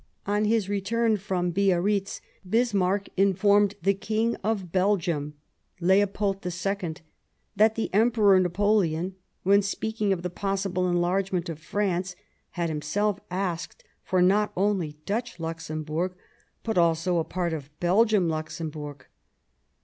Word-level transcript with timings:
On 0.25 0.45
his 0.45 0.67
return 0.67 1.15
from 1.17 1.51
Biarritz, 1.51 2.21
Bismarck 2.49 3.09
informed 3.17 3.75
the 3.83 3.93
King 3.93 4.35
of 4.37 4.71
Belgium, 4.71 5.35
Leopold 5.79 6.43
II, 6.43 6.95
that 7.55 7.75
the 7.75 7.93
Emperor 7.93 8.39
Napoleon, 8.39 9.13
when 9.43 9.61
speaking 9.61 10.11
of 10.11 10.23
the 10.23 10.31
possible 10.31 10.89
enlargement 10.89 11.49
of 11.49 11.59
France, 11.59 12.15
had 12.57 12.67
himself 12.67 13.19
asked 13.29 13.83
for 14.03 14.23
not 14.23 14.51
only 14.57 14.97
Dutch 15.05 15.39
Luxemburg 15.39 16.15
but 16.63 16.79
also 16.79 17.19
a 17.19 17.23
part 17.23 17.53
of 17.53 17.69
Belgian 17.79 18.27
Luxemburg. 18.27 19.05